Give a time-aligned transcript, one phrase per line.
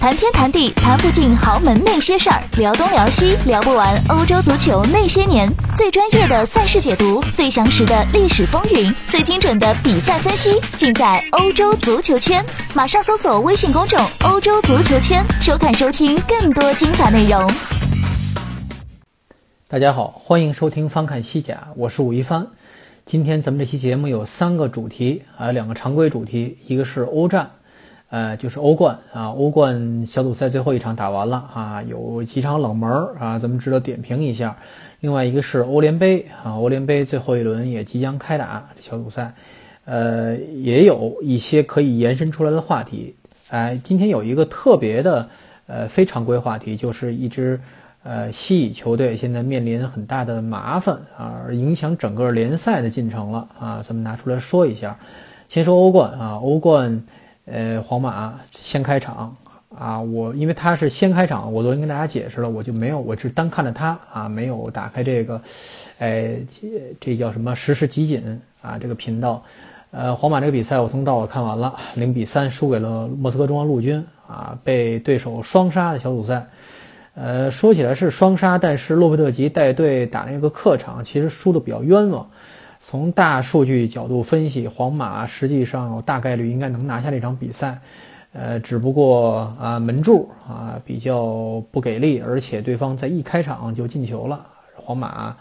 [0.00, 5.46] 谈天谈地谈不尽豪门那些事儿，聊东聊西聊不完欧洲足球那些年。
[5.76, 12.42] 最专业的赛事解读，最详实的历史风云，最精准的比赛分析，尽在欧洲足球圈。
[12.72, 17.46] 马上搜索微信公众“欧洲足球圈”，收看收听更多精彩内容。
[19.68, 22.46] 大家好，欢迎收听翻看西甲，我是武一帆。
[23.04, 27.50] 今天咱们这期节目有三个主题，还有两个常规主题，一个是欧战。
[28.10, 32.90] 呃，就是欧冠啊，欧冠小组赛最后一场打完了啊，有几场冷门
[33.20, 34.56] 啊，咱们值得点评一下。
[34.98, 39.32] 另外一个是欧联杯啊，欧联杯最后一轮也即将开打小组赛，
[39.84, 43.14] 呃，也有一些可以延伸出来的话题。
[43.48, 45.28] 哎，今天有一个特别的
[45.68, 47.60] 呃非常规话题，就是一支
[48.02, 54.98] 呃西乙球队现在面临很大的麻烦啊，影响整个联赛的进程了啊，咱们拿出来说一下。
[55.48, 57.00] 先说欧冠啊，欧冠。
[57.50, 59.36] 呃，皇马先开场
[59.76, 65.40] 啊，我因为他是先开场，我都已经跟大家解释了，我就没有，我只单看了他啊，没有打开这个，
[65.98, 66.36] 哎，
[67.00, 69.42] 这叫什么实时集锦啊，这个频道。
[69.90, 76.46] 呃，皇马这个比赛我从到我看完了，零比三输给了莫斯科中央陆军啊，被对手双杀的小组赛。
[77.14, 82.30] 呃，说起来是双杀，但是洛佩特吉带队打那个客场，其实输的比较冤枉。
[82.82, 87.78] 从大数据角度分析，皇马实际上大概率应该能拿下这场比赛，
[88.32, 95.36] 呃，只不过啊门柱啊比较不给力，而且对方在一开场就进球了，皇马，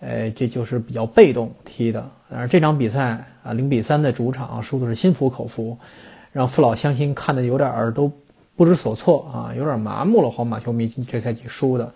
[0.00, 2.06] 呃，这就是比较被动踢的。
[2.28, 5.76] 而这场比赛啊零比三的主场输的是心服口服，
[6.32, 8.12] 让父老乡亲看的有点儿都
[8.56, 10.30] 不知所措啊，有点麻木了。
[10.30, 11.90] 皇马球迷这赛季输的。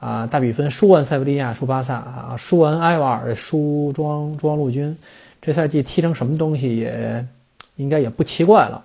[0.00, 4.96] 啊，大比分输完塞维利亚，输巴萨啊，输完埃瓦尔，输中央中央陆军，
[5.42, 7.24] 这赛季踢成什么东西也
[7.76, 8.82] 应该也不奇怪了。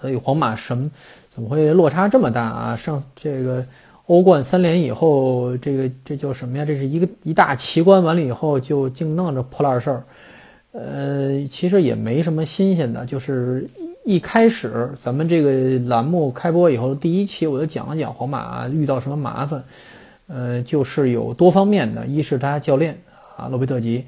[0.00, 0.88] 所以皇马什么
[1.28, 2.76] 怎么会落差这么大啊？
[2.76, 3.66] 上这个
[4.06, 6.64] 欧冠三连以后，这个这叫什么呀？
[6.64, 10.02] 这是一个一大奇观，完了以后就净弄着破烂事儿。
[10.70, 13.68] 呃，其实也没什么新鲜的，就是
[14.04, 19.60] 一开始咱们这个栏目开播以后第一期我就讲了讲皇马遇到什么麻烦。
[20.32, 22.96] 呃，就是有多方面的，一是他教练
[23.36, 24.04] 啊，洛佩特吉；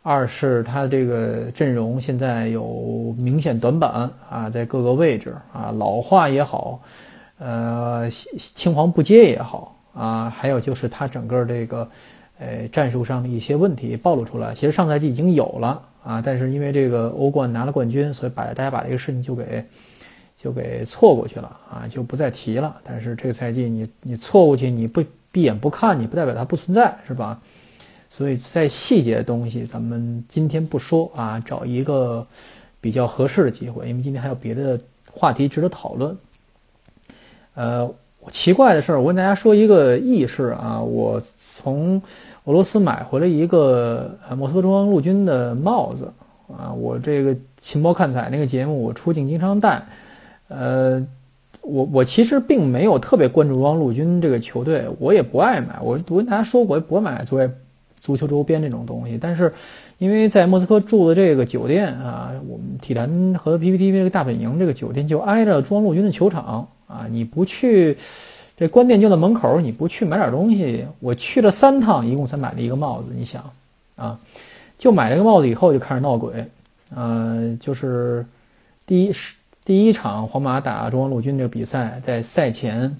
[0.00, 6.80] 二是他这个阵容现在有明显短板啊，在各个位置啊，老化也好，
[7.38, 8.08] 呃，
[8.54, 11.86] 青黄不接也好啊，还有就是他整个这个，
[12.38, 14.54] 呃，战术上的一些问题暴露出来。
[14.54, 19.62] 其实上赛季已经有了啊，但是因为这个欧冠拿了冠军，所以把大家把这个事情就给
[20.38, 22.74] 就给错过去了啊，就不再提了。
[22.82, 25.04] 但是这个赛季你你错过去你不。
[25.36, 27.38] 闭眼不看你不代表它不存在，是吧？
[28.08, 32.26] 所以在细节的东西，咱们今天不说啊，找一个
[32.80, 34.80] 比较合适的机会，因为今天还有别的
[35.12, 36.16] 话题值得讨论。
[37.52, 37.94] 呃，
[38.30, 42.00] 奇怪的事儿，我跟大家说一个轶事啊，我从
[42.44, 46.10] 俄罗斯买回了一个莫斯科中央陆军的帽子
[46.48, 49.86] 啊，我这个勤报看彩那个节目，我出镜经常戴，
[50.48, 51.06] 呃。
[51.66, 55.76] 我我其实并没有特别关注中央陆军这个球队，我也不爱买。
[55.82, 57.50] 我我跟大家说过，不买作为
[58.00, 59.18] 足球周边这种东西。
[59.20, 59.52] 但是，
[59.98, 67.04] 因为在莫斯科住的这个酒店啊，我们体坛和 PPTV 这个大本营这个酒店就挨着中央陆军的球场啊。
[67.10, 67.98] 你不去，
[68.56, 73.08] 这关店就在门口，你不去买点东西，我去了三趟，一共才买了一个帽子。
[73.12, 73.42] 你想
[73.96, 74.16] 啊，
[74.78, 76.46] 就买这个帽子以后就开始闹鬼，
[76.94, 78.24] 呃，就是
[78.86, 79.34] 第一是。
[79.66, 82.96] 第一场皇马打中央陆军这个比赛，在赛前，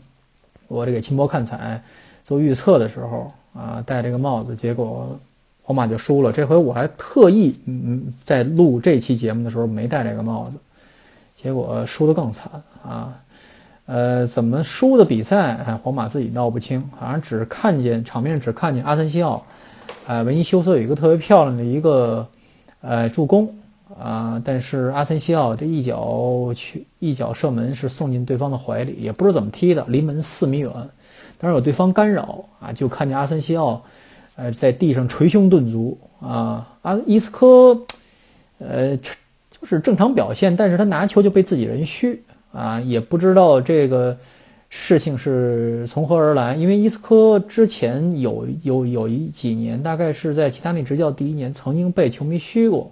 [0.66, 1.80] 我这个亲波看彩
[2.24, 5.16] 做预测的时候啊，戴这个帽子，结果
[5.62, 6.32] 皇马就输了。
[6.32, 10.58] 这回我还特意嗯嗯在录这期节目的时候没戴这个帽子，
[11.40, 12.50] 结果输得更惨
[12.84, 13.16] 啊！
[13.86, 15.54] 呃，怎么输的比赛？
[15.64, 19.46] 哎，皇马自己闹不清，好像只看见场面只看见阿森西奥，
[20.08, 22.26] 呃，维尼修斯有一个特别漂亮的一个
[22.80, 23.56] 呃助攻。
[23.94, 24.40] 啊！
[24.44, 30.70] 但是阿森西奥这一脚去一脚射门是送进对方的怀里，也不知道怎么踢的，离门四米远。
[31.38, 33.82] 但是有对方干扰啊，就看见阿森西奥，
[34.34, 36.66] 呃，在地上捶胸顿足啊。
[36.82, 37.80] 阿伊斯科，
[38.58, 39.10] 呃，就
[39.64, 42.22] 是正常表现，但是他拿球就被自己人虚
[42.52, 44.16] 啊，也不知道这个
[44.68, 46.56] 事情是从何而来。
[46.56, 52.90] 因为伊斯科之前有有有一几年，大概是在其他内执教第一年，曾经被球迷虚过。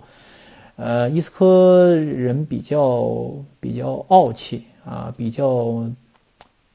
[0.77, 3.31] 呃，伊斯科人比较
[3.61, 5.85] 比较傲气啊，比较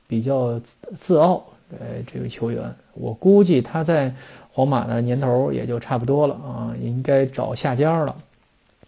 [0.08, 0.60] 比较
[0.96, 1.44] 自傲。
[1.72, 2.64] 呃，这个球员，
[2.96, 4.12] 我估计他在
[4.52, 8.16] 皇马的年头也就差不多了啊，应该找下家了。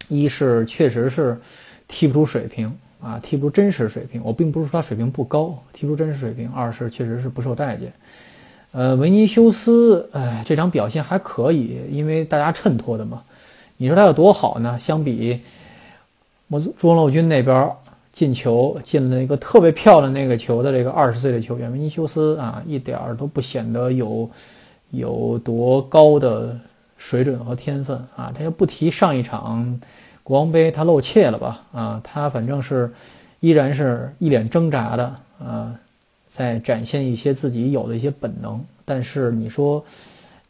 [0.07, 1.39] 一是确实是
[1.87, 4.19] 踢不出水平啊，踢不出真实水平。
[4.25, 6.49] 我并不是说他水平不高，踢不出真实水平。
[6.51, 7.93] 二是确实是不受待见。
[8.71, 13.21] 呃，维尼修斯，哎，这场表现还可以，因为大家衬托的嘛。
[13.81, 14.77] 你说他有多好呢？
[14.79, 15.41] 相比
[16.49, 17.67] 我中路军那边
[18.13, 24.29] 进球进了一个特别漂亮那个球的这个二十岁的球员维尼修斯啊，一点儿都不显得有
[24.91, 26.55] 有多高的
[26.95, 28.31] 水准和天分啊。
[28.37, 29.81] 他又不提上一场
[30.21, 31.63] 国王杯他露怯了吧？
[31.71, 32.93] 啊，他反正是
[33.39, 35.73] 依然是一脸挣扎的啊。
[36.29, 39.83] 在展现一些自己有的一些本能，但是你说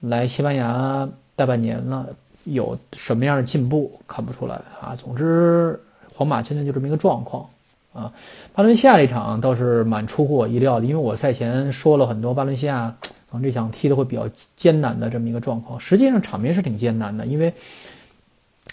[0.02, 2.06] 来西班牙大半年了，
[2.46, 4.96] 有什么样的进步看不出来啊？
[4.96, 5.80] 总之，
[6.16, 7.46] 皇马现在就这么一个状况
[7.94, 8.12] 啊。
[8.54, 12.96] 巴伦西亚这场倒是蛮出乎我意料的，因为我赛前说了很多巴伦西亚
[13.32, 14.28] 可能这场踢的会比较
[14.58, 17.54] 艰难的这么一个状况，实际上场面是挺艰难的，因为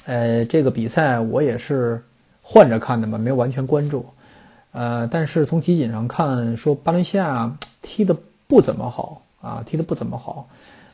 [0.05, 2.03] 呃这个比赛我也是
[2.43, 4.05] 换着看的嘛，没有完全关注。
[4.73, 8.17] 呃，但是从集锦上看，说巴伦西亚踢得
[8.47, 10.49] 不怎么好啊，踢得不怎么好。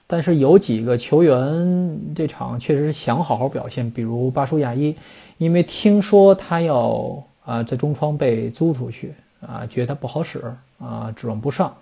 [0.07, 4.95] 但是有几个球员这场确实是想好好表现，比如巴舒亚伊，
[5.39, 10.43] 因为听说他要啊在中窗被租出去啊，觉得他不好使
[10.79, 11.75] 啊，指望不上。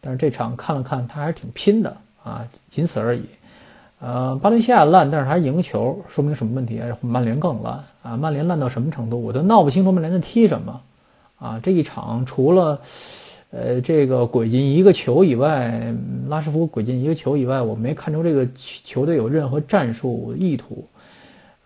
[0.00, 3.22] 但是这场看了看，他还是挺拼的啊，仅此而已。
[3.98, 6.80] 呃，巴伦西亚烂，但是还赢球，说明什么问题？
[7.00, 8.16] 曼联更烂啊！
[8.16, 9.20] 曼联烂到什么程度？
[9.20, 10.80] 我都闹不清楚曼联在踢什么。
[11.38, 12.80] 啊，这一场除了，
[13.58, 15.94] 呃，这个鬼进一个球以外，
[16.28, 20.84] 拉什福鬼进一个球以外，我没看出这个球队有任何战术意图，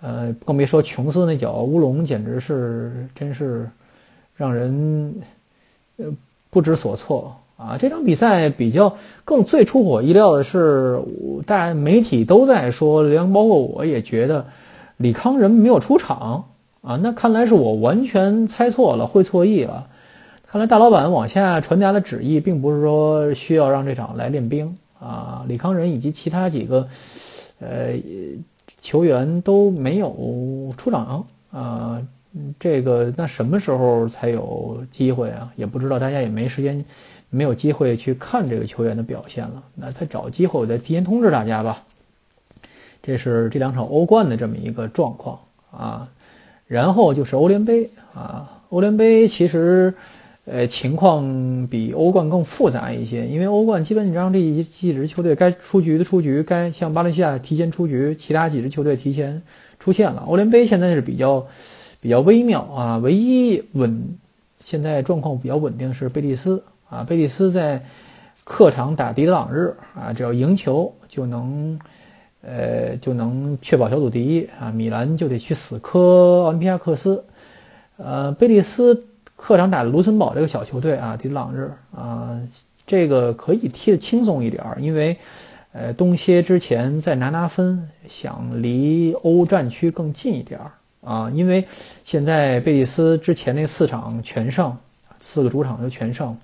[0.00, 3.68] 呃，更别说琼斯那脚乌龙，简直是真是
[4.36, 5.12] 让人
[5.96, 6.06] 呃
[6.48, 7.76] 不知所措啊！
[7.76, 8.94] 这场比赛比较
[9.24, 10.96] 更最出乎我意料的是，
[11.44, 14.46] 大家媒体都在说，连包括我也觉得
[14.98, 16.44] 李康仁没有出场。
[16.82, 19.86] 啊，那看来是我完全猜错了，会错意了。
[20.50, 25.44] 看来大老板往下传达的旨意，并不是说需要让这场来练兵啊。
[25.46, 26.88] 李康仁以及其他几个，
[27.60, 27.92] 呃，
[28.76, 32.02] 球员都没有出场啊。
[32.58, 35.52] 这个那什么时候才有机会啊？
[35.54, 36.84] 也不知道，大家也没时间，
[37.28, 39.62] 没有机会去看这个球员的表现了。
[39.76, 41.84] 那再找机会，我再提前通知大家吧。
[43.00, 45.38] 这是这两场欧冠的这么一个状况
[45.70, 46.08] 啊。
[46.66, 49.94] 然后就是欧联杯啊，欧联杯其实，
[50.50, 51.24] 呃，情况
[51.70, 59.40] 比欧冠更复杂一些，因为欧冠基本你让这几几支球队该出局的出局，该像巴伦西亚提前出局，其他几支球队提前
[59.78, 60.24] 出现了。
[60.26, 61.46] 欧联杯现在是比较
[62.00, 64.18] 比较微妙啊，唯一稳
[64.58, 67.84] 现在状况比较稳定是贝蒂斯啊，贝蒂斯在
[68.42, 71.78] 客场打迪德朗日啊，只要赢球就能。
[72.42, 74.72] 呃，就能确保小组第一啊！
[74.72, 77.22] 米兰就得去死磕奥林匹亚克斯，
[77.98, 79.08] 呃，贝蒂斯
[79.40, 82.38] 客场打卢森堡这个小球队啊，迪朗日啊，
[82.86, 85.16] 这个可以踢得轻松一点儿，因为
[85.72, 91.66] 呃，东歇之前再拿拿分，想离欧战区更近一点儿啊，因为
[92.04, 94.76] 现在贝蒂斯之前那四场全胜，
[95.18, 96.36] 四个主场都全胜，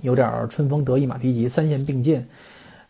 [0.00, 2.24] 有点春风得意马蹄疾，三线并进，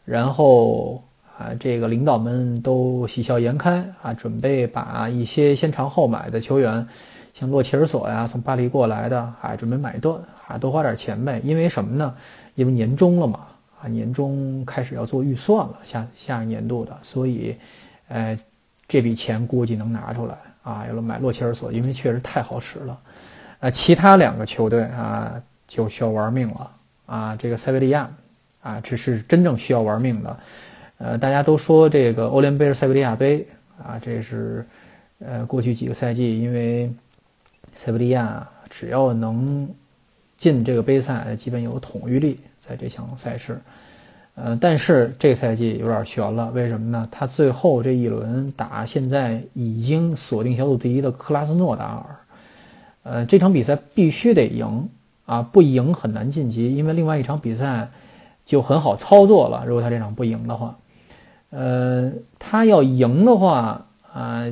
[0.05, 1.03] 然后。
[1.39, 6.87] 啊，这个领导们都喜笑颜开啊，准备把一些先尝后买的球员，
[7.41, 11.41] 像洛切尔索呀，从巴黎过来的，啊，准备买断，啊，多花点钱呗。
[11.43, 12.15] 因为什么呢？
[12.55, 13.47] 因为年终了嘛，
[13.81, 17.57] 啊，年终开始要做预算了，下下一年度的，所以，
[18.09, 18.39] 呃，
[18.87, 23.01] 这笔钱估计能拿出来啊，要买洛切尔索，因为确实太好使了。
[23.61, 25.33] 啊，其他两个球队啊，
[25.67, 26.71] 就需要玩命了
[27.07, 28.11] 啊，这个塞维利亚，
[28.61, 30.37] 啊，这是真正需要玩命的。
[30.99, 33.49] 呃，大家都说这个欧联杯是塞维利亚杯
[33.83, 34.67] 啊，这是
[35.21, 36.93] 呃过去几个赛季，因为
[37.75, 39.69] 塞维利亚只要能
[40.37, 43.61] 进这个杯赛，基本有统御力在这项赛事。
[44.37, 47.07] 呃，但是这个赛季有点悬了，为什么呢？
[47.11, 52.17] 他最后这一轮打现在已经锁定小组第一的克拉斯诺达尔，
[53.03, 54.89] 呃，这场比赛必须得赢
[55.27, 57.91] 啊，不赢很难晋级，因为另外一场比赛
[58.47, 60.79] 就很好操作了，如果他这场不赢的话。
[61.51, 64.45] 呃，他要赢的话啊，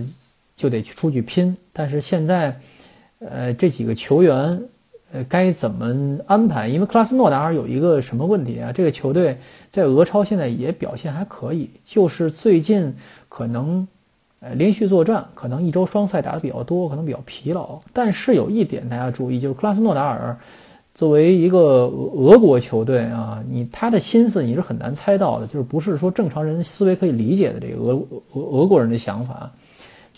[0.56, 1.56] 就得去出去拼。
[1.72, 2.60] 但是现在，
[3.20, 4.62] 呃，这几个球员，
[5.12, 6.68] 呃，该怎么安排？
[6.68, 8.70] 因为克拉斯诺达尔有一个什么问题啊？
[8.72, 9.38] 这个球队
[9.70, 12.94] 在俄超现在也表现还可以，就是最近
[13.28, 13.86] 可能，
[14.40, 17.80] 呃，连续作战，可能一周双赛打的比较多，可能比较疲劳。
[17.92, 20.38] 但是有一点大家注意，就是克拉斯诺达尔。
[20.94, 27.94] 作为一个俄国球队啊，你他的心思你是很难猜到的，就是不是说正常人思维可以理解的这个俄
[28.32, 29.48] 俄俄国人的想法。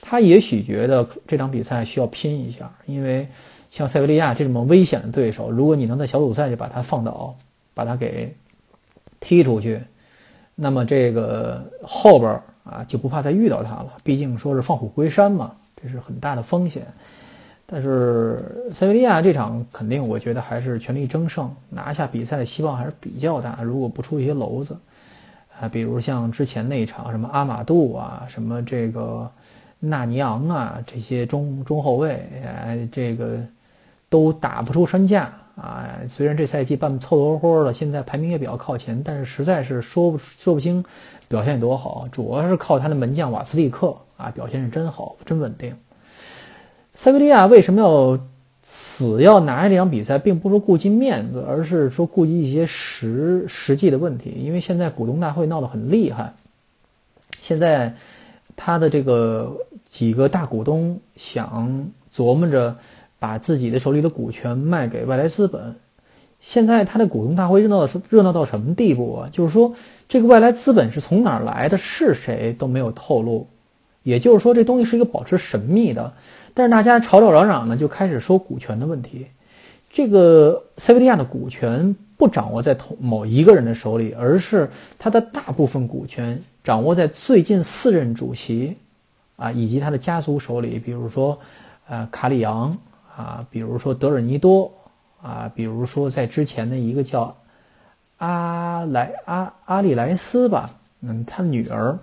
[0.00, 3.28] 他也许觉得这场比赛需要拼一下，因为
[3.70, 7.34] 像塞维利亚这么危险的对手，如果你能在小组赛就把他放倒，
[7.74, 8.34] 把他给
[9.20, 9.80] 踢出去，
[10.54, 13.94] 那么这个后边啊就不怕再遇到他了。
[14.02, 16.86] 毕竟说是放虎归山嘛，这是很大的风险。
[17.72, 23.60] 但是塞维利亚这场肯定，我觉得还是全力争胜，拿下比赛的希望还是比较大。
[23.62, 24.76] 如果不出一些篓子，
[25.60, 29.30] 啊，比如像之前那一场什么阿马杜啊，什么这个
[29.80, 33.40] 纳尼昂啊，这些中中后卫，哎，这个
[34.08, 35.98] 都打不出身价啊。
[36.06, 40.84] 虽然这赛季办凑凑合合的，现在排名也比较靠前，但是实在是说不说不清
[41.28, 42.06] 表现有多好。
[42.12, 45.74] 主要是靠他的门将瓦斯利克啊，表现是真好，真稳定。
[46.92, 48.20] 塞维利亚为什么要
[48.62, 54.30] 死要拿下这场比赛，并不是顾及面子，而是说顾及一些实实际的问题。
[54.30, 56.34] 因为现在股东大会闹得很厉害，
[57.40, 57.94] 现在
[58.54, 59.56] 他的这个
[59.90, 62.76] 几个大股东想琢磨着
[63.18, 65.74] 把自己的手里的股权卖给外来资本。
[66.38, 69.28] 现在他的股东大会热闹热闹到什么地步啊？
[69.30, 69.74] 就是说
[70.08, 73.46] 这个外来资本是从哪儿来的，是谁都没有透露。
[74.02, 76.10] 也就是说，这东西是一个保持神秘的。
[76.54, 79.26] 但是大家吵吵嚷嚷呢，就开始说股权的问题。
[79.92, 88.76] 这个塞维利亚的股权不掌握在同某一个人的手里，而是他的大部分股权掌握在最近四任主席
[89.40, 90.78] 啊以及他的家族手里。
[90.78, 91.38] 比如说，
[91.88, 92.76] 呃，卡里昂
[93.16, 94.70] 啊，比如说德尔尼多
[95.22, 97.34] 啊，比如说在之前的一个叫
[98.18, 100.68] 阿莱阿阿里莱斯吧，
[101.00, 101.98] 嗯，他的女儿，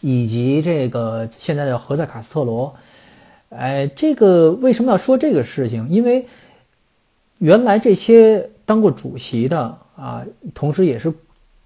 [0.00, 2.74] 以及这个现在的何塞卡斯特罗。
[3.50, 5.86] 哎，这个为什么要说这个事情？
[5.88, 6.26] 因为
[7.38, 11.12] 原来这些当过主席的啊，同时也是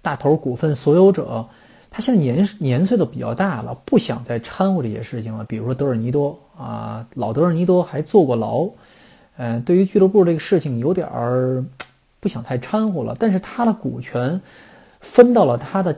[0.01, 1.47] 大头股份所有者，
[1.89, 5.43] 他现在年年岁都比较大了，不想再掺和这些事情了。
[5.45, 8.69] 比如说德尔尼多啊，老德尔尼多还坐过牢，
[9.37, 11.63] 嗯，对于俱乐部这个事情有点儿
[12.19, 13.15] 不想太掺和了。
[13.19, 14.39] 但是他的股权
[15.01, 15.97] 分到了他的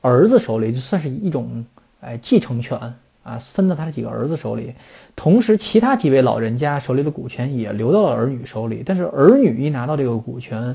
[0.00, 1.64] 儿子手里，就算是一种
[2.00, 2.78] 哎继承权。
[3.24, 4.74] 啊，分到他的几个儿子手里，
[5.14, 8.82] 同时其他几位老人家手里的股权也留到了儿女手里。
[8.84, 10.74] 但是儿女一拿到这个股权，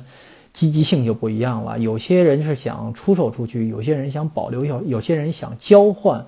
[0.57, 1.77] 积极性就不一样了。
[1.77, 6.25] 有些人是想出售出去，有些人想保留，有有些人想交换。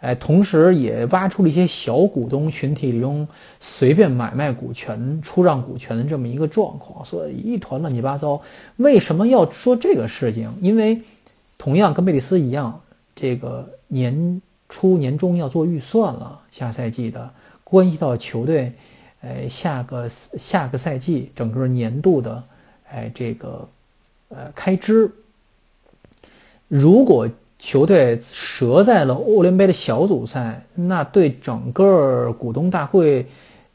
[0.00, 3.26] 哎，同时也挖出了一些小股东群体中
[3.60, 8.42] 随便买卖股权、出让股权的这么一个状况，所以一团乱七八糟。
[8.76, 10.52] 为什么要说这个事情？
[10.60, 11.00] 因为
[11.56, 12.78] 同样跟贝蒂斯一样，
[13.16, 14.42] 这个年。
[14.66, 17.30] 初年终要做预算了，下赛季的
[17.62, 18.72] 关系到球队，
[19.20, 22.42] 呃，下个下个赛季整个年度的，
[22.90, 23.68] 哎，这个
[24.28, 25.10] 呃开支。
[26.68, 33.26] 如果球队折在了欧联杯的小组赛，那对整个股东大会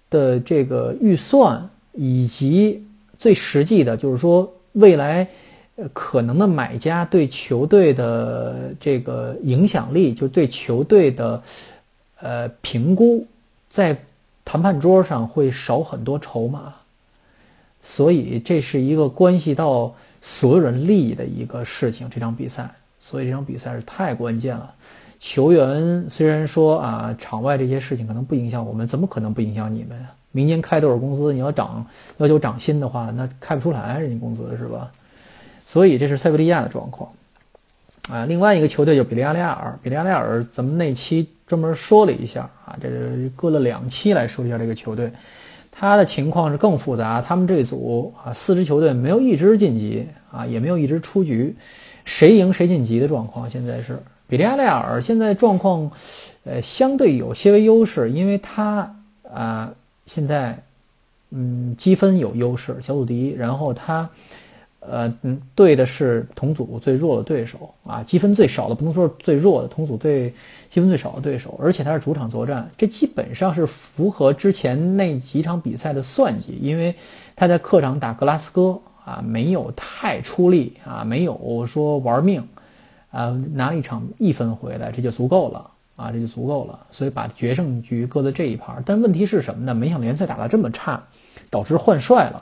[0.10, 2.86] 的这个预算，以及
[3.18, 5.28] 最实际的就是说未来。
[5.94, 11.42] 可能的买家对球队的这个影响力，就对球队的
[12.20, 13.26] 呃评估，
[13.70, 13.98] 在
[14.44, 16.76] 谈判桌上会少很多筹码，
[17.84, 22.10] 所以这是一个关系到所有人利益的一个事情。
[22.10, 22.70] 这场比赛，
[23.00, 24.74] 所以这场比赛是太关键了。
[25.20, 30.06] 球员虽然说啊，场外这些事情可能不影响我们，怎么可能不影响你们？
[30.32, 31.34] 明年开多少工资？
[31.34, 31.86] 你要涨
[32.18, 34.92] 要求涨薪的话，那开不出来人家工资是吧？
[35.62, 37.12] 所以这是塞维利亚的状况，
[38.10, 45.12] 啊，另外一个球队就比利亚雷亚尔，比利亚雷亚尔，咱们那期专门说了一下啊，这是隔了两期来说一下这个球队，
[45.72, 51.56] 他的情况是更复杂，他们这组啊四支球队没有一支晋级啊，也没有一支出局，
[52.06, 53.98] 谁赢谁晋级的状况，现在是
[54.28, 55.90] 比利亚雷尔现在状况，
[56.44, 58.96] 呃，相对有些微优势，因为他
[59.34, 59.72] 啊
[60.06, 60.62] 现在
[61.32, 64.10] 嗯积分有优势，小组第一，然后他。
[64.80, 70.34] 呃嗯，对的是同组最弱的对手啊，积分最少的不能说是最弱的，同组最
[70.70, 76.96] 积分最少的对手，而且他是主场作战，这基本上是符合之前那几场比赛的算计，因为
[77.36, 82.42] 他在客场打格拉斯哥啊，没有太出力啊，没有说玩命
[83.12, 88.82] 啊，拿一场一分回来，这就足够了啊，这就足够了，所以把决胜局搁在这一盘。
[88.86, 89.76] 但问题是什么呢？
[89.76, 91.04] 没想联赛打得这么差，
[91.50, 92.42] 导致换帅了。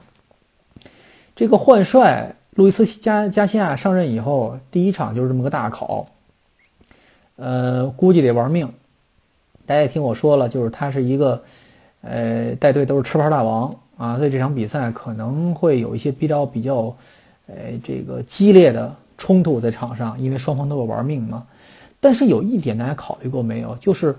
[1.38, 6.04] 这个换帅，路易斯加加西亚上任以后，第一场就是这么个大考，
[7.36, 8.68] 呃，估计得玩命。
[9.64, 11.40] 大家也听我说了，就是他是一个，
[12.02, 16.92] 呃，带队都是吃牌大王啊，所以这场比赛可能会有一些比较比较，
[17.46, 21.46] 呃，这个激烈的冲突在场上，因为双方都有玩命嘛。
[22.00, 23.76] 但是有一点大家考虑过没有？
[23.76, 24.16] 就是，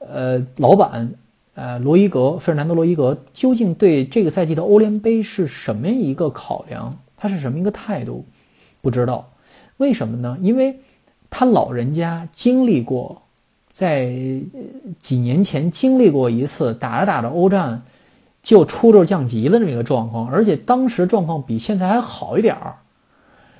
[0.00, 1.10] 呃，老板，
[1.58, 6.96] 呃，罗伊格费尔南多罗伊格究竟对这个赛季的欧联杯是什么一个考量？
[7.16, 8.24] 他是什么一个态度？
[8.80, 9.32] 不知道，
[9.78, 10.38] 为什么呢？
[10.40, 10.78] 因为
[11.28, 13.22] 他老人家经历过，
[13.72, 14.08] 在
[15.00, 17.82] 几年前经历过一次打着打着欧战
[18.40, 22.76] 就出溜降级的这个状况，而且当时状况比现在还好一点儿。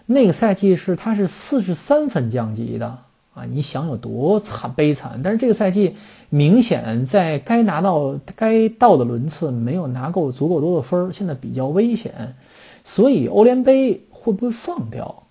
[0.06, 2.96] 那个赛季是他是四十三分降级的
[3.38, 3.46] 啊！
[3.48, 5.20] 你想有多惨悲惨？
[5.22, 5.94] 但是这个赛季
[6.28, 12.34] 明显在该拿到该到的轮次没有拿够足够多的分儿，现在比较危险。
[12.82, 15.22] 所以欧联杯会不会放掉？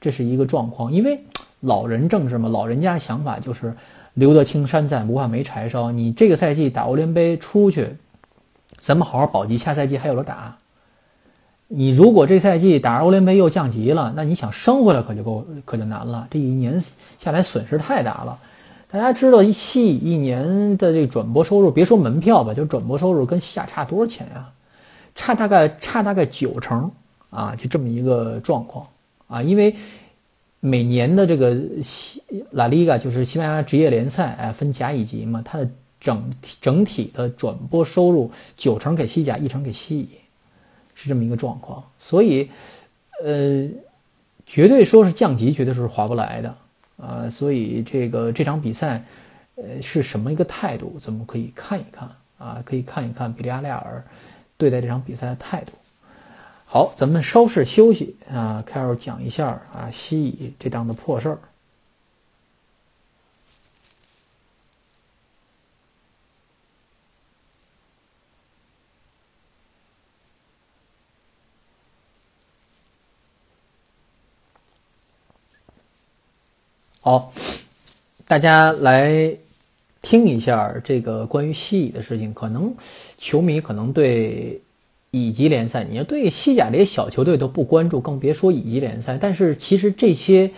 [0.00, 1.22] 这是一个状况，因为
[1.60, 3.72] 老人政治嘛，老人家想法就是
[4.14, 5.92] 留得青山在，不怕没柴烧。
[5.92, 7.94] 你这个赛季打欧联杯出去，
[8.78, 10.58] 咱们好好保级，下赛季还有的打。
[11.74, 16.28] 你如果这赛季打欧联杯又降级了，那你想升回来可就够可就难了。
[16.30, 16.78] 这一年
[17.18, 18.38] 下来损失太大了。
[18.90, 24.50] 大家知道一戏一年的这个转播收入，别说门票吧，就转播收入跟西甲差多少钱呀？
[25.14, 26.90] 差大概差大概九成
[27.30, 28.86] 啊，就这么一个状况
[29.26, 29.42] 啊。
[29.42, 29.74] 因为
[30.60, 35.66] 每年的这个西拉利嘎就是西班牙职业联赛，哎，分甲乙级嘛，它的
[35.98, 36.22] 整
[36.60, 40.08] 整体的转播收入九成给西甲，一成给西乙。
[41.02, 42.48] 是这么一个状况，所以，
[43.24, 43.68] 呃，
[44.46, 46.54] 绝对说是降级，绝对是划不来的
[46.96, 47.28] 啊。
[47.28, 49.04] 所以这个这场比赛，
[49.56, 50.96] 呃，是什么一个态度？
[51.00, 54.04] 咱们可以看一看啊，可以看一看比利亚雷亚尔
[54.56, 55.72] 对待这场比赛的态度。
[56.64, 61.38] 好，咱们稍事休息啊，开始讲一下啊西乙这档的破事儿。
[77.04, 77.32] 好，
[78.28, 79.34] 大家来
[80.02, 82.32] 听一下这个关于西乙的事情。
[82.32, 82.76] 可能
[83.18, 84.62] 球迷可能对
[85.10, 89.18] 乙级联赛，你要对西甲这些小球队都不关注，更别说乙级联赛。
[89.20, 90.52] 但是其实这些，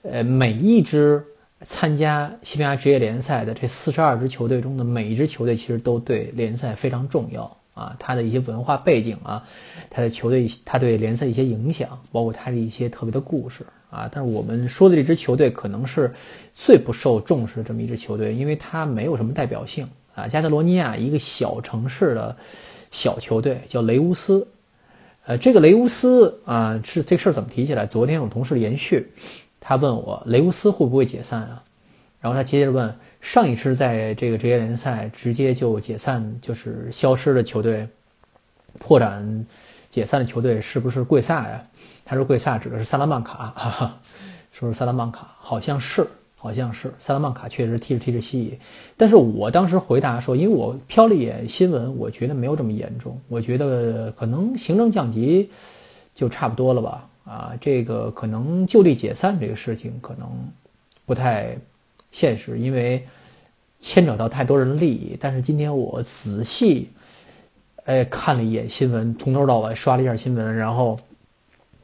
[0.00, 1.22] 呃，每一支
[1.60, 7.94] 参加西班牙职业联赛的这四十二支球队中的每一支球队，其实都对联赛非常重要啊。
[7.98, 9.46] 它的一些文化背景啊，
[9.90, 13.66] 它的球队，它对联赛一些影响，包括它的一些特别的故事。
[13.90, 16.12] 啊，但是我们说的这支球队可能是
[16.52, 20.28] 最不受重视的这么一支球队，因为它没有什么代表性啊。
[20.28, 22.36] 加泰罗尼亚一个小城市的
[22.90, 24.46] 小球队叫雷乌斯，
[25.26, 27.84] 呃，这个雷乌斯啊，是这事儿怎么提起来？
[27.84, 29.10] 昨天有同事连续，
[29.58, 31.62] 他问我雷乌斯会不会解散啊？
[32.20, 37.88] 然后他接着问，上一支在这个职业联赛直接就解散，就是消失的球队，
[38.78, 39.46] 破产
[39.90, 41.62] 解散的球队是不是贵萨呀？
[42.04, 43.98] 他说：“贵萨指的是萨拉曼卡，哈哈，
[44.52, 46.04] 说是萨拉曼卡，好像是，
[46.36, 48.58] 好像是萨拉曼卡，确实踢着踢着西乙。
[48.96, 55.50] 但是我当时回答说，因为我瞟了一眼新闻，我觉得没有这么严重，我觉得可能行政降级
[56.14, 57.08] 就差不多了吧。
[57.24, 60.28] 啊，这个可能就地解散这个事情可能
[61.06, 61.56] 不太
[62.10, 63.06] 现实，因为
[63.78, 65.16] 牵扯到太多人的利益。
[65.20, 66.90] 但是今天我仔细
[67.84, 70.98] 哎看了一眼新闻，从头到尾刷了一下新闻，然后。”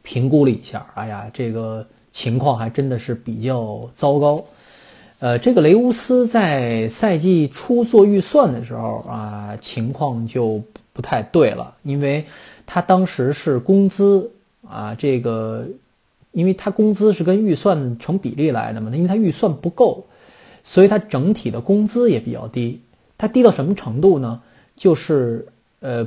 [0.09, 4.45] 评估了一下，哎呀，这个情况还真的是比较糟糕。
[5.19, 12.25] 呃，这个雷乌斯在赛季初做预算的时候啊，情况就不太对了，因为
[12.65, 14.31] 他当时是工资
[14.69, 15.67] 啊，这个，
[16.31, 20.07] 因为他工资是跟预算成比例来的嘛，因为他预算不够，
[20.63, 22.81] 所以他整体的工资也比较低。
[23.19, 24.41] 他低到什么程度呢？
[24.77, 25.49] 就是
[25.81, 26.07] 呃。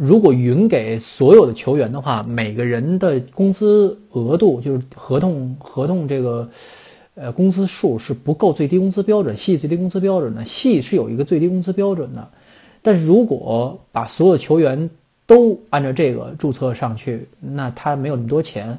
[0.00, 6.48] 如果匀给所有的球员的话，每个人的工资额度就是合同合同这个，
[7.16, 12.28] 呃，工资数是不够最低工资标准，系最低工资标准的，系是有一个最低工资标准的。
[12.80, 14.88] 但是如果把所有球员
[15.26, 18.78] 都按照这个注册上去，那他没有那么多钱，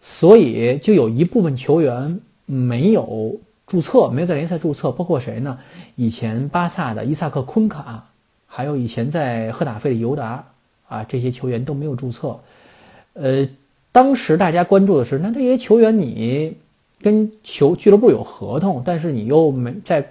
[0.00, 5.58] 所以就有一部分球员没有注册，没有在联赛注册，包括谁呢？
[5.96, 8.09] 以前巴萨的伊萨克昆卡，
[8.52, 10.44] 还有以前在赫塔费的尤达。
[10.90, 12.40] 啊，这些球员都没有注册，
[13.12, 13.48] 呃，
[13.92, 16.56] 当时大家关注的是，那这些球员你
[17.00, 20.04] 跟球俱乐部有合同，但是你又没在，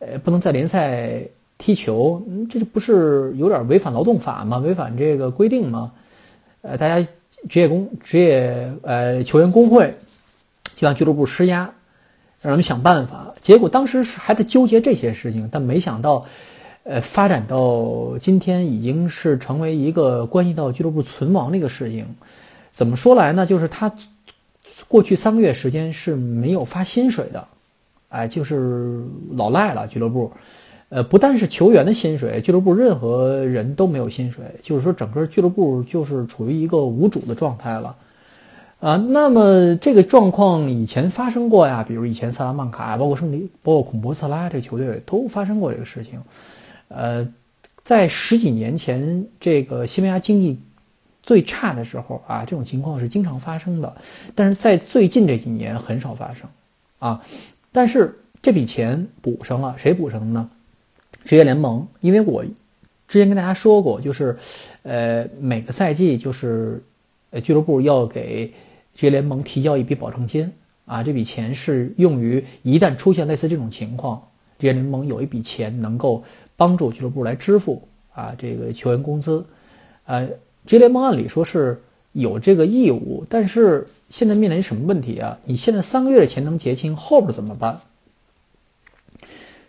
[0.00, 1.22] 呃，不能在联赛
[1.56, 4.58] 踢球，这不是有点违反劳动法吗？
[4.58, 5.92] 违反这个规定吗？
[6.60, 7.08] 呃，大家
[7.48, 9.94] 职业工职业呃球员工会
[10.74, 11.60] 就向俱乐部施压，
[12.42, 13.34] 让他们想办法。
[13.40, 16.26] 结果当时是还在纠结这些事情，但没想到。
[16.84, 22.06] 呃，发展到今天已经是成为一个关系到俱乐部存亡的一个事情。
[22.70, 23.46] 怎么说来呢？
[23.46, 23.90] 就是他
[24.86, 27.42] 过去三个月时间是没有发薪水的，
[28.10, 30.30] 哎，就是老赖了俱乐部。
[30.90, 37.96] 呃，不但是球员的薪水，俱乐部任何人都没有薪水，就是说整个俱乐部就是处于一个无主的状态了。
[38.80, 46.20] 啊，那么这个状况以前发生过呀，比如以前萨拉曼卡，包括圣地，包括孔博斯拉这个球队都发生过这个事情。
[46.94, 47.28] 呃，
[47.82, 50.58] 在十几年前，这个西班牙经济
[51.22, 53.96] 最差的时候啊，这种情况是经常发生的。
[54.34, 56.48] 但是在最近这几年很少发生，
[56.98, 57.22] 啊，
[57.72, 60.50] 但是这笔钱补上了，谁补上的呢？
[61.24, 62.44] 职业联盟，因为我
[63.08, 64.36] 之前跟大家说过，就是，
[64.82, 66.82] 呃，每个赛季就是，
[67.30, 68.52] 呃，俱乐部要给。
[68.96, 70.48] 职业联盟提交一笔保证金
[70.84, 74.22] 啊，这笔钱是用于一旦出现类似这种情况，
[74.56, 76.22] 职业联盟有一笔钱能够
[76.56, 79.44] 帮助俱乐部来支付啊这个球员工资。
[80.04, 80.26] 呃，
[80.66, 85.38] 职业联盟按理说是有这个义务，但是现在面临什么问题啊？
[85.44, 87.80] 你现在三个月的钱能结清，后边怎么办？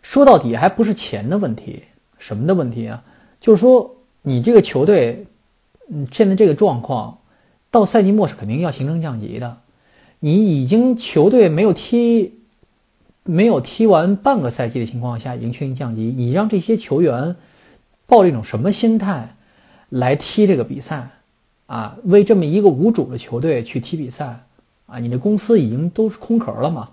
[0.01, 1.83] 说到底还不是钱的问题，
[2.17, 3.03] 什么的问题啊？
[3.39, 5.25] 就是说你这个球队，
[5.89, 7.19] 嗯，现在这个状况。
[7.71, 9.57] 到赛季末是肯定要行政降级的，
[10.21, 12.39] 你已经球队没有踢，
[13.27, 17.35] 没有踢完半个赛季的情况下，已经确定降级，你让这些球员
[18.05, 19.35] 抱着一种什么心态
[19.89, 21.09] 来踢这个比赛
[21.65, 21.97] 啊？
[22.03, 24.45] 为这么一个无主的球队去踢比赛
[24.85, 24.99] 啊？
[24.99, 26.89] 你的公司已经都是空壳了嘛？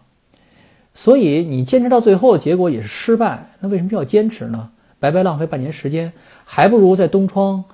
[0.94, 3.50] 所以你坚持到最后，结果也是失败。
[3.60, 4.70] 那为什么要坚持呢？
[4.98, 6.12] 白白浪费半年时间，
[6.44, 7.64] 还不如在东窗。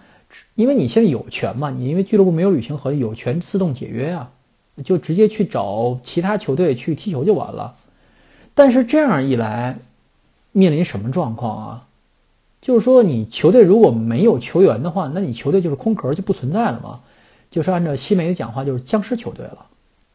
[0.57, 4.31] 因为你现在有权嘛，你因为俱乐部没有履行合约，有权自动解约啊，
[4.85, 7.75] 就直接去找其他球队去踢球就完了。
[8.59, 9.79] 但是这样一来，
[10.51, 11.87] 面临什么状况啊？
[12.61, 17.01] 就是说，你球队如果没有球员的话，那你球队就是空壳，就不存在了嘛。
[17.53, 19.67] 就是按照西梅的讲话，就是僵尸球队了。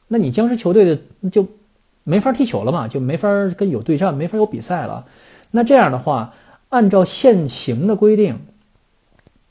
[0.09, 1.47] 那你僵尸球队的就
[2.03, 5.05] 没法踢球了嘛，就没法跟有对战，没法有比赛了。
[5.51, 6.33] 那这样的话，
[6.67, 8.37] 按照现行的规定。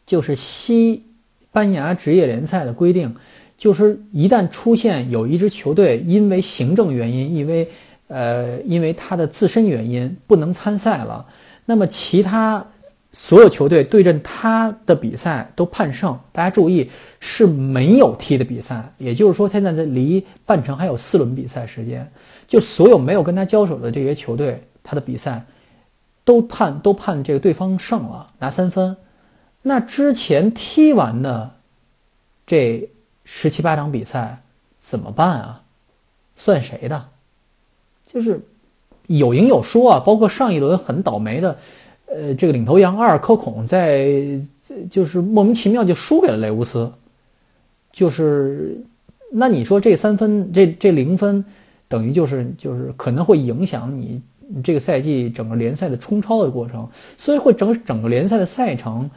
[0.05, 1.05] 就是西
[1.51, 3.17] 班牙职业联赛的规定，
[3.57, 7.71] 就是一旦出现有一支球队因为行政原因，因为
[8.13, 11.25] 呃因为他的自身原因不能参赛了，
[11.65, 12.67] 那么其他
[13.11, 16.19] 所有球队对阵他的比赛都判胜。
[16.31, 22.13] 大家注意，是没有踢的比赛，也就是说现在的离半程还有四轮比赛时间，
[22.47, 25.45] 就所有没有跟他交手的这些球队，他的比赛
[26.25, 28.97] 都判都判这个对方胜了，拿三分。
[29.63, 31.53] 那之前踢完的
[32.47, 32.91] 这
[33.25, 34.43] 十七八场比赛
[34.79, 35.63] 怎么办啊？
[36.35, 37.09] 算谁的？
[38.13, 38.41] 就是
[39.07, 39.99] 有赢有输啊。
[40.05, 41.57] 包括上一轮很倒霉的，
[42.07, 44.11] 呃，这个领头羊阿尔科孔在
[44.91, 46.93] 就是莫名其妙就输给了雷乌斯。
[47.91, 48.81] 就是
[49.31, 51.45] 那你说这三分这这零分
[51.89, 54.21] 等于就是就是可能会影响你
[54.63, 59.11] 这个赛季整个联赛的冲超的过程，所以会整整个联赛的赛程。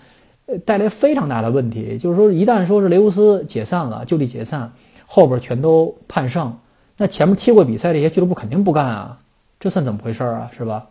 [0.47, 4.71] 呃，带来非常大的问题，就是说，一旦说是雷乌斯解散了，就地解散，
[5.07, 6.55] 后边全都判胜，
[6.97, 9.17] 那前面踢过比赛这些俱乐部肯定不干啊，
[9.59, 10.87] 这算怎么回事啊，是吧？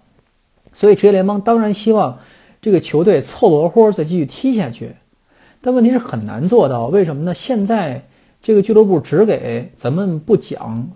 [0.73, 2.19] 所以职业联盟当然希望
[2.61, 4.97] 这个球队凑合活再继续踢下去，
[5.61, 7.33] 但问题是很难做到，为什么呢？
[7.33, 8.05] 现在
[8.43, 10.90] 这个俱乐部只给咱们不讲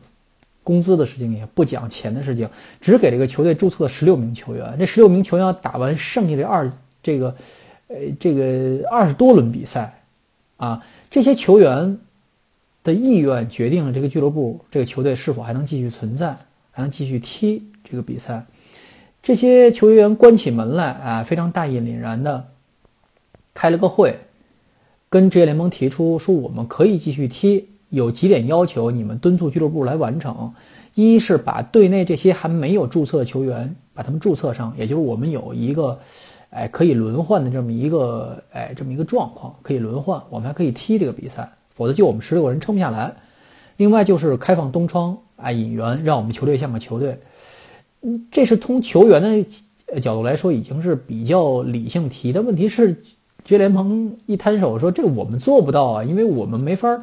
[0.62, 2.49] 工资的事情，也不讲钱的事情，
[2.81, 6.71] 只给这个球队注册十六名球员，这十六名球员要打完剩下的二
[7.03, 7.35] 这个。
[7.90, 10.03] 呃，这个二十多轮比赛，
[10.59, 11.99] 啊，这些球员
[12.88, 16.35] 的意愿决定了这个俱乐部、这个球队是否还能继续存在，
[16.70, 18.46] 还能继续踢这个比赛。
[19.22, 22.48] 这些球员关起门来啊，非常大义凛然的
[23.53, 24.16] 开了个会，
[25.11, 30.55] 跟职业联盟提出说，我们可以继续踢，有几点要求，你们敦促俱乐部来完成。
[30.94, 36.01] 一是把队内这些还没有注册的球员把他们注册上，也就是我们有一个。
[36.51, 41.46] 哎，可以轮换的这么一个哎，这么一个状况，可以轮换，我们还可以踢这个比赛，
[41.79, 43.14] 否则就我们十六个人撑不下来。
[43.79, 47.19] 另外就是开放东窗啊，引援，让我们球队像个球队。
[48.03, 49.23] 嗯，这是从球员
[49.87, 52.43] 的角度来说，已经是比较理性提的。
[52.43, 52.93] 问题是，
[53.45, 57.03] 职业联盟一摊手说，这我们做不到啊，因为我们没法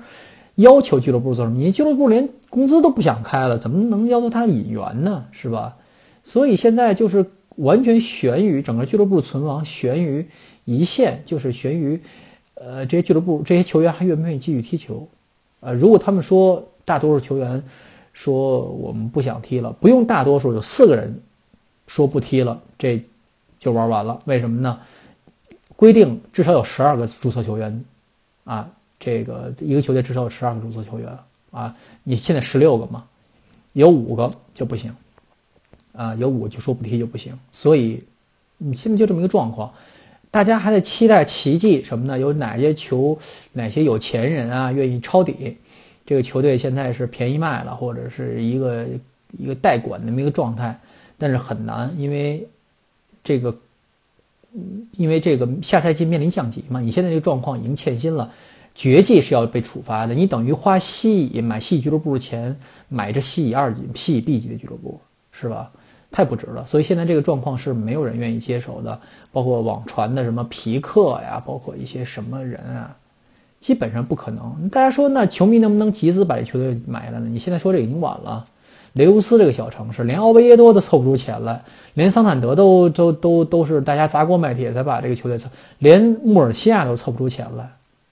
[0.56, 1.58] 要求俱乐部做什么。
[1.58, 5.26] 你俱乐部连工资都不想开了，怎么能要求他引援呢？
[5.32, 5.78] 是吧？
[6.24, 7.26] 所以现在就是。
[7.58, 10.28] 完全悬于整个俱乐部存亡，悬于
[10.66, 12.02] 一线，就是悬于，
[12.56, 15.08] 呃，这些俱乐部这些球员还愿不愿意继续踢球？
[15.60, 17.64] 呃，如果他们说大多数球员
[18.14, 21.22] 说我们不想踢了，不用大多数，有四个人
[21.88, 23.04] 说不踢了，这
[23.60, 24.20] 就玩完了。
[24.26, 24.80] 为什么呢？
[25.76, 27.84] 规定至少有十二个注册球员，
[28.44, 31.18] 啊，这个一个球队至少有十二个注册球员
[31.52, 33.06] 啊，你现在十六个嘛，
[33.74, 34.96] 有五个就不行。
[35.98, 38.04] 啊，有五就说不踢就不行，所以
[38.58, 39.74] 你现在就这么一个状况，
[40.36, 42.20] 大家还在期待奇迹什么呢？
[42.20, 43.18] 有哪些球，
[43.54, 45.56] 哪些有钱人啊愿意抄底？
[46.06, 48.86] 这个球队现在是便宜卖了，或者是一个
[49.38, 50.78] 一个代管那么一个状态，
[51.18, 52.46] 但是很难，因为
[53.24, 53.58] 这个，
[54.98, 58.30] 因为这个下赛季面临降级嘛，你现在这个状况已经欠薪了，
[58.76, 62.54] 绝技是要被处罚的，你等于花西乙买西乙俱乐部的钱
[62.90, 65.00] 买这西乙二级、西乙 B 级的俱乐部，
[65.32, 65.72] 是吧？
[66.16, 68.98] 太不值了，所以现在这个状况是没有人愿意接手的，
[69.34, 72.96] 包括网传的什么皮克呀，包括一些什么人啊。
[73.60, 74.70] 基本上不可能。
[74.70, 77.28] 大家说，那球迷能不能集资把这球队买了呢？
[77.28, 78.46] 你现在说这已经晚了。
[78.94, 81.62] 雷乌斯这个小城市，连奥维耶多都凑不出钱来，
[81.96, 85.50] 连桑坦德都都都都是大家砸锅卖铁才把这个球队凑，
[85.80, 87.70] 连穆尔西亚都凑不出钱来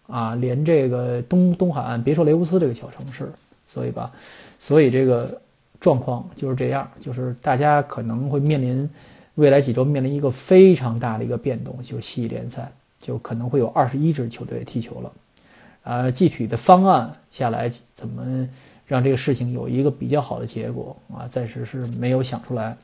[0.07, 0.35] 啊！
[0.35, 3.31] 连这个东东海岸，别说雷乌斯这个小城市，
[3.65, 4.11] 所以吧，
[4.59, 5.39] 所以这个
[5.83, 8.89] 状况就是这样，就是大家可能会面临
[9.35, 15.11] 未来几周面临一个非常大的一个变动，就是西乙联赛就可能会有二十一支球队踢球了。
[15.83, 18.47] 呃，具体的方案下来怎么
[18.87, 21.27] 让这个事情有一个比较好的结果啊？
[21.27, 22.77] 暂时是没有想出来。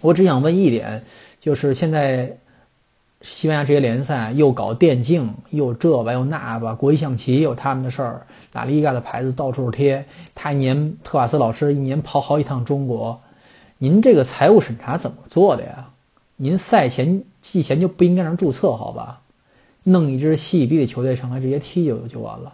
[0.00, 1.02] 我只想问一点，
[1.40, 2.32] 就是现在
[3.22, 10.04] 西班牙这些联赛又搞电竞，又这吧又那吧，国际象棋有他们的事儿，拉里嘎的牌子到处贴。
[10.34, 13.20] 他一年特瓦斯老师一年跑好几趟中国，
[13.78, 15.90] 您这个财务审查怎么做的呀？
[16.36, 19.20] 您赛前季前就不应该让注册好吧？
[19.84, 22.52] 弄一支西乙 B 的球队上来直接踢就就完了，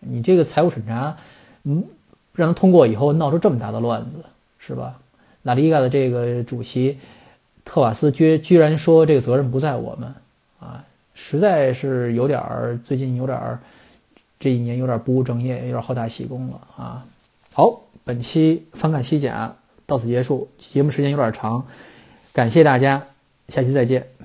[0.00, 1.16] 你这个财务审查，
[1.64, 1.84] 嗯，
[2.34, 4.18] 让他通过以后闹出这么大的乱子，
[4.58, 4.96] 是吧？
[5.42, 6.98] 拉里嘎的这个主席
[7.68, 10.14] 特瓦斯居居然说这个责任不在我们，
[10.58, 13.58] 啊，实在是有点儿最近有点儿
[14.40, 17.04] 这一年有点不务正业，有点好大喜功了啊！
[17.52, 19.54] 好，本期翻看西甲
[19.84, 21.62] 到此结束，节目时间有点长，
[22.32, 23.02] 感谢大家，
[23.48, 24.17] 下期再见。